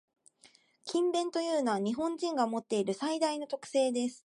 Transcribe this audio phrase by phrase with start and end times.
[0.85, 4.19] 「勤勉」というのは、日本人が持っている最大の特性です。